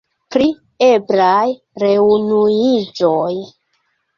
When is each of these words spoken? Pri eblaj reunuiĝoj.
Pri 0.35 0.45
eblaj 0.85 1.53
reunuiĝoj. 1.85 3.31